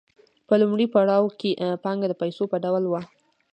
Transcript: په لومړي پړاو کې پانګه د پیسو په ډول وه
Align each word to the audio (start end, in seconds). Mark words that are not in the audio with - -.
په 0.47 0.53
لومړي 0.61 0.85
پړاو 0.93 1.27
کې 1.39 1.51
پانګه 1.83 2.07
د 2.09 2.13
پیسو 2.21 2.43
په 2.51 2.57
ډول 2.63 2.83
وه 2.87 3.01